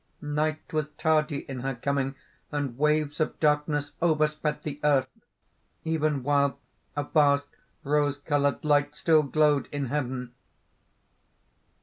Night 0.23 0.73
was 0.73 0.89
tardy 0.97 1.47
in 1.47 1.59
her 1.59 1.75
coming; 1.75 2.15
and 2.51 2.75
waves 2.75 3.19
of 3.19 3.39
darkness 3.39 3.91
overspread 4.01 4.63
the 4.63 4.79
earth, 4.83 5.07
even 5.83 6.23
while 6.23 6.57
a 6.95 7.03
vast 7.03 7.49
rose 7.83 8.17
coloured 8.17 8.65
light 8.65 8.95
still 8.95 9.21
glowed 9.21 9.67
in 9.71 9.85
heaven. 9.93 10.33